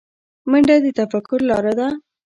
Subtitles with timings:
[0.49, 1.87] منډه د تفکر لاره ده